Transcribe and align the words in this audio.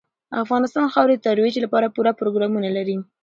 افغانستان 0.43 0.83
د 0.87 0.91
خاورې 0.95 1.13
د 1.17 1.21
ترویج 1.27 1.55
لپاره 1.65 1.91
پوره 1.95 2.11
پروګرامونه 2.19 2.69
لري. 2.77 2.95